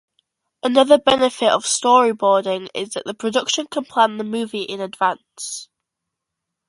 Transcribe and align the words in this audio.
Another 0.63 0.97
benefit 0.97 1.49
of 1.51 1.63
storyboarding 1.63 2.69
is 2.73 2.93
that 2.93 3.05
the 3.05 3.13
production 3.13 3.67
can 3.67 3.85
plan 3.85 4.17
the 4.17 4.23
movie 4.23 4.63
in 4.63 4.81
advance. 4.81 5.69